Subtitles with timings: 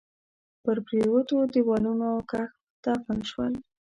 [0.63, 2.49] په پريوتو ديوالونو کښ
[2.83, 3.53] دفن شول